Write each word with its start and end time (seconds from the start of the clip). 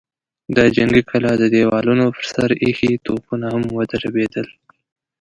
د 0.55 0.57
جنګي 0.75 1.03
کلا 1.09 1.33
د 1.37 1.43
دېوالونو 1.55 2.05
پر 2.15 2.25
سر 2.33 2.49
ايښي 2.63 2.91
توپونه 3.05 3.45
هم 3.53 3.63
ودربېدل. 3.77 4.47